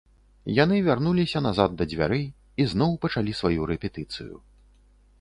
[0.63, 2.25] Яны вярнуліся назад да дзвярэй
[2.65, 4.35] і зноў пачалі сваю рэпетыцыю.